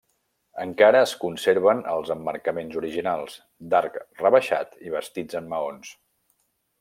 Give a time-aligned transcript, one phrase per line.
[0.61, 3.35] Encara es conserven els emmarcaments originals,
[3.75, 5.93] d'arc rebaixat i bastits en maons.